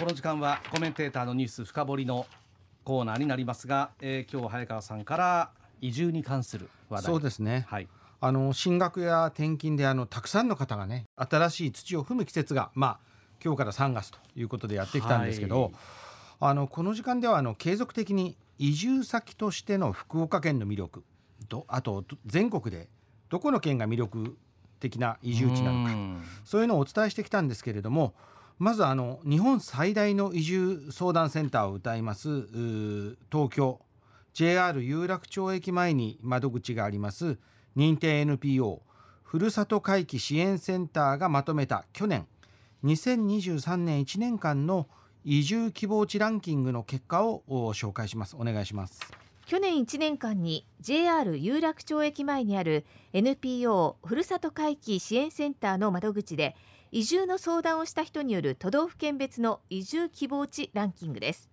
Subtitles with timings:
[0.00, 2.24] この時間はコメンテーターのニュース深掘りの
[2.84, 5.50] コーナーになりますが、えー、今日早川さんから
[5.82, 7.12] 移住に関する話題。
[7.12, 7.88] そうですね、はい、
[8.18, 12.98] あの進学や転勤であのたくさんの方がね新しい土を踏む季節がまあ
[13.44, 15.72] 今日から3月ということでやってきたんですけど、はい、
[16.40, 21.04] あのこの時間ではあの継続的に移住先としての福岡県の魅力
[21.50, 22.88] とあと全国で
[23.28, 24.38] どこの県が魅力
[24.80, 28.14] 的な移住地なのかそういうのをお伝えしてきたんですけれども
[28.60, 32.28] まずあの日本最大の移住相談センターを歌います
[33.32, 33.80] 東京。
[34.34, 37.38] JR 有楽町駅前に窓口があります
[37.74, 38.82] 認定 NPO
[39.22, 42.26] ふるさと回帰支援センターがまとめた去年。
[42.84, 44.88] 2023年1年間の
[45.24, 48.36] 移住希望地ランキングの結果を紹介します。
[48.36, 49.00] お願いします。
[49.46, 56.54] 去年1年間に JR 有楽町駅前にある NPO ふるさと回帰支援センターの窓口で
[56.92, 61.50] 移住の相談をした人による都道府県別の移住希望地ランキングです。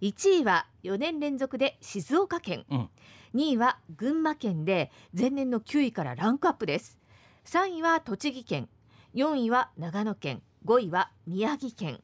[0.00, 2.90] 1位は4年連続で静岡県、うん、
[3.34, 6.98] 2位は群馬県で前年の9位からランクアップです。
[7.44, 8.68] 3位は栃木県。
[9.14, 10.42] 4位は長野県。
[10.64, 12.00] 5位は宮城県。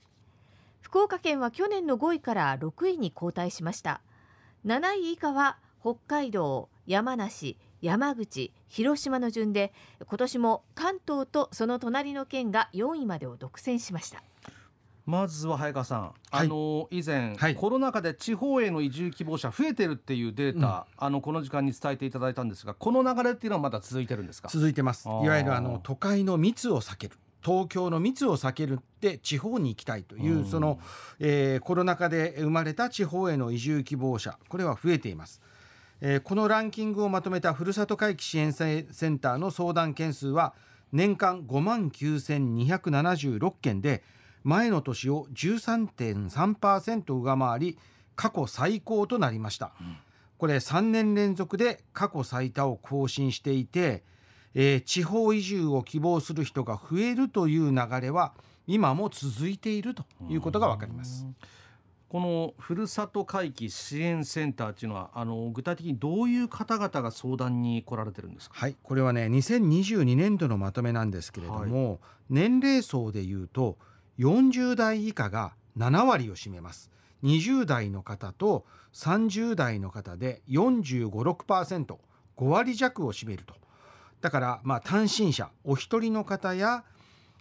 [0.82, 4.02] 福岡県は去年の5位から6位に後退しました。
[4.66, 9.72] 7位以下は北海道山梨山口広島の順で
[10.06, 14.22] 今年も関東とその隣の県が4位までを独占しました。
[15.06, 24.48] まずは早川さん、はい、あの以前、はい、コロナ禍で地方への移住希望者増えてるっていうデータ、うん、あのこの時間に伝えていただいたんですがこの流れっていうのはまだ続いてるんですか？
[24.52, 25.08] 続いてます。
[25.08, 27.16] いわゆるあの都会の密を避ける。
[27.42, 30.78] 東京の密を避けるって地方に行きたいという、うん、その、
[31.18, 35.40] えー、コロナ禍で生まれた地方への移住希望者これは増えています
[36.00, 40.54] えー、このランキングをまとめたふるさと回帰支援センターの相談件数は
[40.92, 44.02] 年間5万9276件で
[44.42, 47.78] 前の年を13.3%上回り
[48.16, 49.96] 過去最高となりました、うん、
[50.38, 54.02] これ3年連続で過去最多を更新していて、
[54.54, 58.32] えー、地方移住を希望する人が増えるという流れは
[58.66, 61.24] 今も続いているということが分かります。
[61.24, 61.36] うん
[62.10, 68.56] このふるさと回帰支援センターっていうのはあの具体的にどういう方々が相談に来られてるんですか？
[68.58, 71.98] はいこれはね2022年度のまとめなんですけれども、はい、
[72.30, 73.78] 年齢層でいうと
[74.18, 76.90] 40代以下が7割を占めます。
[77.22, 81.96] 20代の方と30代の方で 45%5
[82.38, 83.54] 割弱を占めると
[84.20, 86.82] だからまあ単身者お一人の方や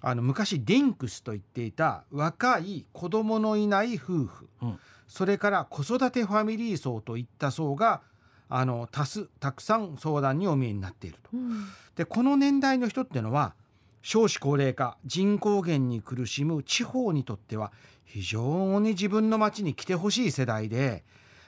[0.01, 8.01] あの昔ディンクスと言っていた若い子供のいない夫婦、うん、それから子育てファミリー層といった層が
[8.47, 11.29] あの多数たくさん相談にお見えになっていると。
[11.33, 11.65] うん、
[11.95, 13.53] でこの年代の人っていうのは
[14.01, 17.71] 少子高齢化人口減に苦しむ地方にとっては
[18.05, 21.03] 非常に自分の町に来てほしい世代で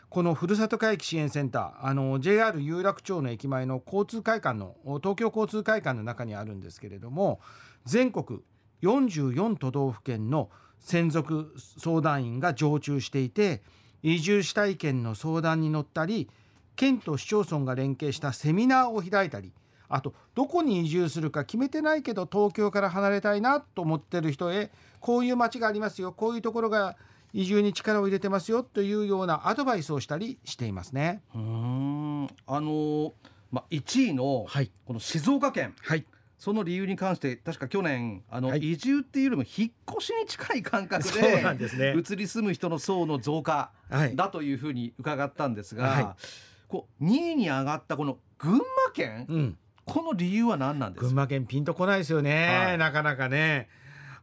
[0.09, 7.39] このふるさと回帰支援センターあの JR 有楽町の駅前の交通会館の東京交通会館の中にあるんですけれども
[7.85, 8.41] 全国
[8.81, 10.49] 44都道府県の
[10.79, 13.61] 専属相談員が常駐していて
[14.03, 16.29] 移住したい県の相談に乗ったり
[16.75, 19.53] 県と市町村が連携したセミナーを開いたり
[19.89, 26.95] あとどこに移住するか決めてないけど東京から離れたいなと思ってる人へこういう町がありますよこういうところが
[27.33, 31.21] 移住に力を入れてますよというようなアドバイスをしたりしていますね。
[31.33, 32.27] うん。
[32.45, 33.13] あの
[33.51, 34.47] まあ、1位の
[34.85, 36.05] この静岡県、はい、
[36.41, 43.69] その理由に関して確か去年あの、はい、移住っていうよりも引っ越しに近い感覚でで、ね、移り住む人の層の増加
[44.15, 46.07] だというふうに伺ったんですが、はい、
[46.67, 51.01] こう2位に上がったこの群馬県、うん、この理由は何なんです？
[51.01, 53.69] か群馬県ピンとこないですよね、はい、なかなかね。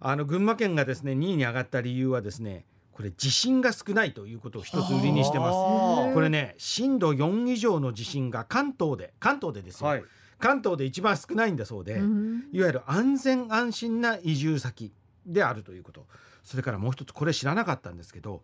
[0.00, 6.14] あの群馬県がですね2位に上がった理由はですねこれ地震が少ないということを一つ売りにしてます。
[6.14, 10.04] これね震度4以上の地震が関東で関東でですよ、はい
[10.38, 12.00] 関東で一番少ないんだそうで、
[12.52, 14.92] いわゆる安全安心な移住先
[15.26, 16.06] であるということ。
[16.42, 18.42] それからもう一つこれ知らなかったんですけど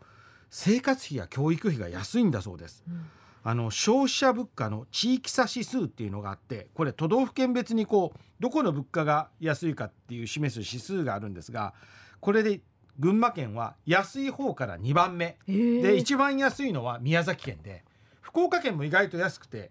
[0.51, 2.85] 生活費や教育費が安いんだそうです。
[2.87, 3.07] うん。
[3.47, 11.75] あの消費者物価の地域差指数っていうのがあってこれ都道府県別にこうどこの物価が安いかっていう示す指数があるんですが
[12.21, 12.61] これで
[12.99, 15.37] 群馬県は安い方から2番目。
[15.47, 17.85] で一番安いのは宮崎県で
[18.23, 19.71] 福岡県も意外と安くて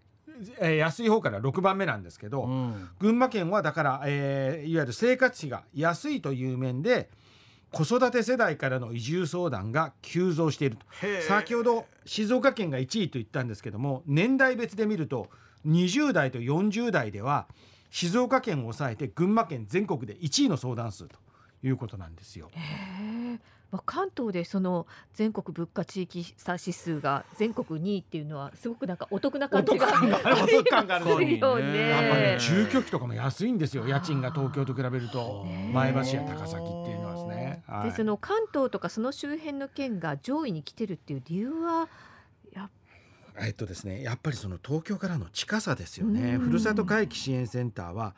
[0.60, 7.10] えー、安い方から6番目なんですけど、うん、群馬県はだから、えー、いわゆる生活費が安いという面で
[7.72, 10.86] 子育て世代からの移住相談が急増していると。
[11.28, 15.30] 先ほど静岡県が1位と言ったんですけども年代別で見ると
[15.66, 17.48] 20代と40代では
[17.90, 21.18] 静岡県を抑えて群馬県全国で1位の相談数と
[21.64, 22.50] いうことなんですよ。
[23.74, 24.86] まあ、関東でその
[25.16, 31.90] 全国物価地域差指数が全国2位っていうのはすごくなんかお得な感じがありま すよね。
[31.90, 33.88] やっぱね住居費とかも安いんですよ。
[33.88, 35.48] 家賃が東京と比べると。
[35.74, 37.64] 前橋や高崎っていうのはですね。
[37.86, 41.90] でその関東とかその周辺の県が上位に来てるっていう理由は
[42.52, 42.70] や
[43.40, 46.38] えっとですねやっぱりその東京からの近さですよね。
[46.38, 48.14] ふるさと回帰支援センターは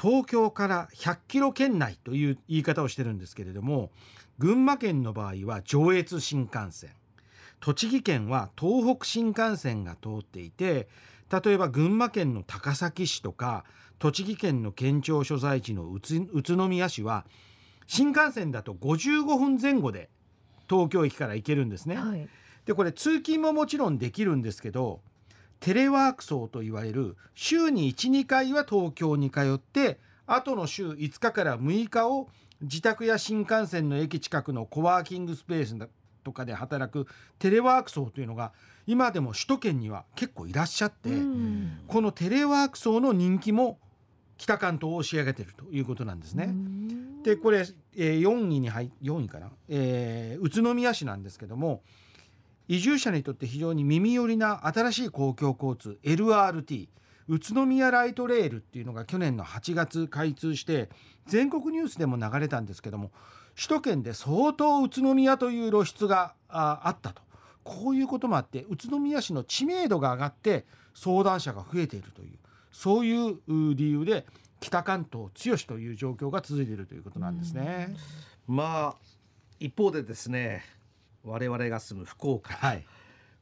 [0.00, 3.90] 東京から100キロ圏内という言い方をしてるんですけれども
[4.38, 6.90] 群馬県の場合は上越新幹線
[7.60, 10.88] 栃木県は東北新幹線が通っていて
[11.44, 13.64] 例えば群馬県の高崎市とか
[13.98, 16.00] 栃木県の県庁所在地の宇
[16.42, 17.26] 都宮市は
[17.86, 20.08] 新幹線だと55分前後で
[20.68, 21.96] 東京駅から行けるんですね。
[21.96, 22.28] はい、
[22.64, 25.02] でこれ通勤ももちろんできるんですけど
[25.60, 32.28] テレワーク層といわれる週に12回は東京に通ってあとの週5日から6日を
[32.62, 35.88] 自宅や新幹線の駅近くのコワーキングスペース
[36.24, 37.06] とかで働く
[37.38, 38.52] テレワーク層というのが
[38.86, 41.10] 今でも首都圏には結構いらっしゃって、
[41.86, 43.78] このテレワーク層の人気も
[44.36, 46.52] 北関東を仕上げているということなんですね。
[47.22, 47.66] でこれ、
[47.96, 51.82] えー、4位に入4位かな、えー、宇都宮市なんですけども
[52.70, 56.88] 移住者にとって非常に耳寄りな新しい公共交通 LRT
[57.26, 60.88] 宇都宮ライトレールっていうのが去年の8月開通して
[61.26, 63.10] 全国ニュースでも流れたんですけども
[63.56, 67.22] 首都圏で相当宇都宮という露出があったと
[67.64, 70.64] こういうこともあって宇都宮市の知名度が上がって
[70.94, 72.38] 相談者が増えているという
[72.70, 74.26] そういう理由で
[74.60, 77.96] 北関東強しという状況が続いているということなんですね。
[78.46, 78.96] まあ
[79.58, 80.62] 一方でですね
[81.24, 82.86] 我々が住む福岡、はい、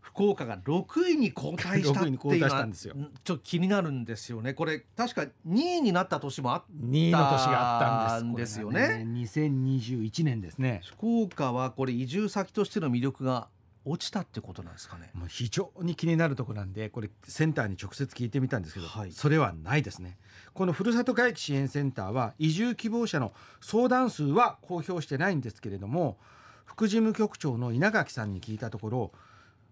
[0.00, 4.54] 福岡が6位に後退したっていうのはちょっと気になるんですよね。
[4.54, 8.70] これ確か2位になった年もあった2位の年があったんですよ。
[8.70, 10.80] ねね2021年ですね。
[10.84, 13.48] 福岡はこれ移住先としての魅力が
[13.84, 15.10] 落ちたってことなんですかね。
[15.14, 20.18] もう非常に気になるところなんでこれセンターに直接聞いてみたんですけど、はい、それはないですね。
[20.52, 26.18] このふるさと回帰支援センターは移住希望者の相談数は公表してないんですけれども
[26.68, 29.12] 副事務局長の稲垣さんに聞いたところ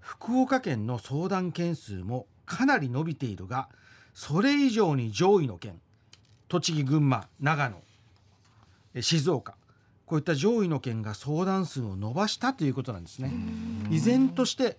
[0.00, 3.68] 福岡県の相談件数もかなり伸びているが
[4.14, 5.78] それ以上に上位の県
[6.48, 9.56] 栃木群馬長野静岡
[10.06, 13.32] こういった上位の県が相談数を伸ばしたということなんですね。
[13.90, 14.78] 依然として、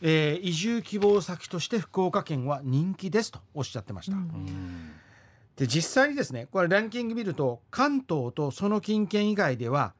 [0.00, 4.16] えー、移住希望先として福岡県は人気ですとおっしゃってました。
[5.56, 9.92] で実際にですねこれランキング見ると関東とその近県以外では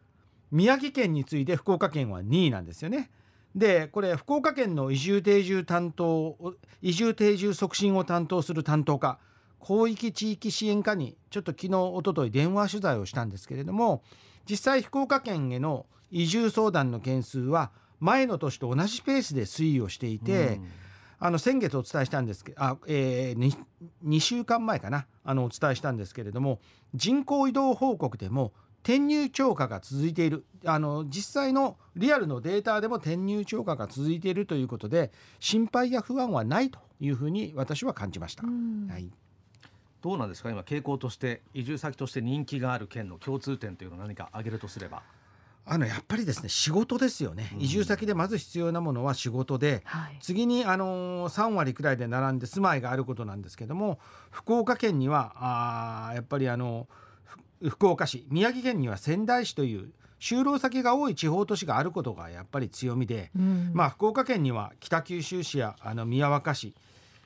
[0.53, 3.11] 宮城県に次いで福岡県は2位なんですよね。
[3.55, 9.19] でこれ福岡県の移住定住担当移住定住促進を担当する担当課
[9.63, 14.03] 広域地域支援課にちょっと昨日おととい電話取材をしたんですけれども
[14.49, 17.71] 実際福岡県への移住相談の件数は
[18.01, 20.69] 前の年と同じペースで推移をしていて、うん、
[21.21, 23.57] あの先月お伝えしたんですけどあ、えー、2,
[24.05, 26.59] 2週間前かなあのお伝えしたんですけれども
[26.95, 28.53] 人口移動報告でも
[28.83, 30.45] 転入超過が続いている。
[30.65, 38.45] あの実際のリアルのデータでも転入超過が続いているということで心配や不安はないというふうに私は感じました。
[38.45, 39.11] はい、
[40.03, 40.51] どうなんですか？
[40.51, 45.03] 今傾向として移住先として人気がある県の共通点というのを何か挙げるとすれば。
[45.65, 54.01] あのやっぱりですね仕事ですよね、うん、移住先でまず必要なものは仕事で、はい、次にあの3割くらいで並んで住まいがあることなんですけども
[54.33, 56.89] 福岡県にはあやっぱりあの
[57.69, 66.75] 福岡市宮城県には仙台市という就労先が多い地方都市があることがやっぱり強みで、うん、まあ、福岡県には北九州市やあの宮若市、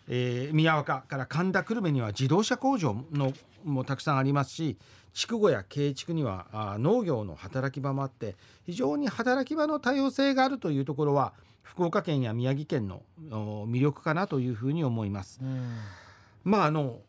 [0.09, 3.33] えー、宮若から神田久留米には自動車工場の
[3.64, 4.78] もたくさんありますし
[5.12, 15.40] 筑後や慶畜にはあ農業の働き場もあって非常に働き場の多様性があるというところは福岡県や宮城県の魅力かなというふうに思います。
[15.43, 15.76] うん、
[16.45, 17.00] まああの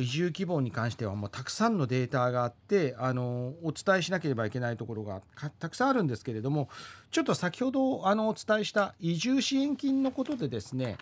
[0.00, 5.20] 移住希望に関してはもうたくさんのデータがあってあのお伝えしなければいけないところが
[5.58, 6.68] たくさんあるんですけれども
[7.10, 10.96] ちょっと先ほどあのお伝えした移住支援金のことでですね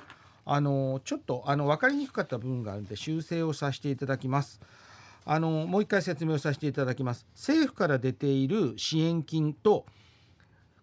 [0.45, 4.61] あのちょっとあの分かりにくかった部分があるので修正をさせていただきます。
[5.29, 7.27] あのもう一回説明をさせていただきます。
[7.35, 9.85] 政府から出ている支援金と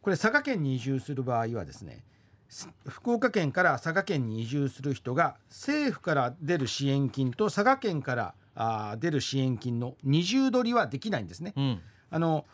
[0.01, 2.03] これ佐賀県に移住する場合はですね
[2.87, 11.53] 福岡県から佐賀県に移住する人が政府から出る支援金と佐賀県からあ出る支援金の二重取りはできないんですね。
[11.55, 12.45] うん、あの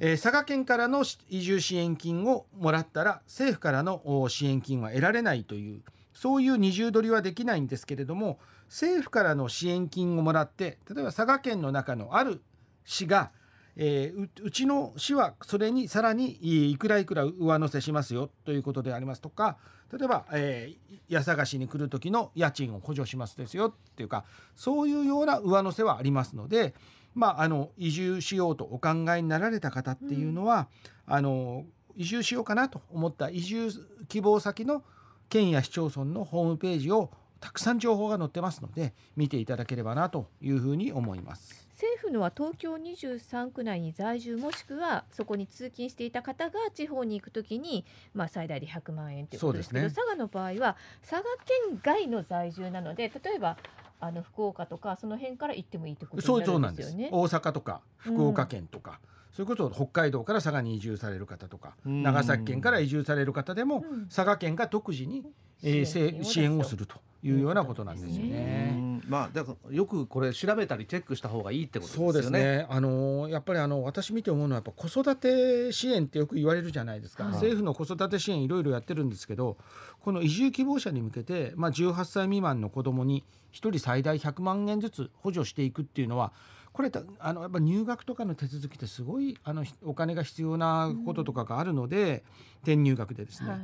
[0.00, 5.82] えー、佐賀県からの移住支援金をもらったら政府からの支援金は得られないという
[6.14, 8.38] そういう二重取りはできないんですけれども
[8.68, 12.42] 政府からの支援金をもらって例えば佐賀県の中のある
[12.84, 13.30] 市が
[13.80, 19.56] えー、うちの市はそれにさらにいくらいくら上乗せしますよということでありますとか
[19.96, 24.24] 例えば、えー、家探しに来る時の家賃を補助しますですよっていうか
[24.56, 26.74] そういうような上乗せはありますので、
[27.14, 30.68] まあ、あの移住しようとお考えになられた方っていうのは、
[31.06, 31.64] うん、あの
[31.96, 33.70] 移住しようかなと思った移住
[34.08, 34.82] 希望先の
[35.28, 41.67] 県や市町村のホームページをたくさん情報が載ってますので見ていただければなというふうに思います。
[41.78, 50.76] 政府のは東京23区内に在住もしくはそこに通勤していた方が地方に行くときに、まあ、最大で100万円ということですけど、ね、佐賀の場合は
[51.08, 51.22] 佐賀
[51.70, 53.56] 県外の在住なので例えば
[54.00, 57.10] あの福岡とかその辺から行ってもいいってことになるんですよね。
[57.12, 59.08] 大阪とか福岡県とか、うん。
[59.32, 65.24] それこそ北海道から佐賀に移住される方とか長崎県から移住される方でも、佐賀県が独自に、
[65.62, 69.00] えー、支援をするというようなことなんですよね。
[69.08, 72.12] まあだからよくこれ調べたりチェックした方がいいってことですよね。
[72.12, 72.66] そうですね。
[72.68, 77.24] あのやっぱりあの私見て思うのはやっぱ子育て支援ってよく言われるじゃないですか。
[77.24, 79.56] はい、政府の子育て支援いろいろやってるんですけど、
[80.00, 86.32] この移住希望者に向けてまあ18歳未満の子どもに1人最大100万円ずつ補助していくっていうのは。
[86.70, 92.22] これあのやっぱ入学とかの手続きってすごいあのお金が必要なこととかがあるので、
[92.58, 93.60] 転入学でですね、はい、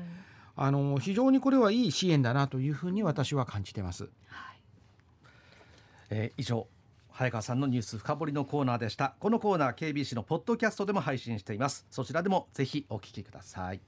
[0.56, 4.04] あの非常にこれはいい支援だなというふうに私は感じてます。
[4.26, 4.60] はい。
[6.10, 6.66] えー、以上
[7.10, 9.14] 早川さんのニュース深掘りのコーナーでした。
[9.20, 11.86] このコーナー KBC のポッドキャストでも配信しています。
[11.90, 13.80] そちらでもぜひお聞きください